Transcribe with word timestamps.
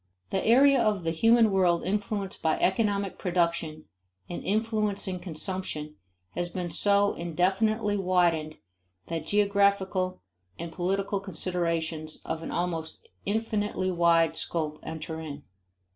The 0.31 0.43
area 0.43 0.81
of 0.81 1.03
the 1.03 1.11
human 1.11 1.51
world 1.51 1.83
influenced 1.83 2.41
by 2.41 2.57
economic 2.59 3.19
production 3.19 3.85
and 4.27 4.43
influencing 4.43 5.19
consumption 5.19 5.95
has 6.31 6.49
been 6.49 6.71
so 6.71 7.13
indefinitely 7.13 7.97
widened 7.97 8.57
that 9.09 9.27
geographical 9.27 10.23
and 10.57 10.71
political 10.73 11.19
considerations 11.19 12.19
of 12.25 12.41
an 12.41 12.49
almost 12.49 13.07
infinitely 13.27 13.91
wide 13.91 14.35
scope 14.35 14.79
enter 14.81 15.19
in. 15.21 15.43